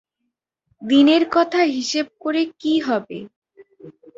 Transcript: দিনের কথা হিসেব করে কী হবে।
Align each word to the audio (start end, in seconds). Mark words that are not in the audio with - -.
দিনের 0.81 1.23
কথা 1.31 1.61
হিসেব 1.75 2.05
করে 2.19 2.41
কী 2.61 2.73
হবে। 2.79 3.17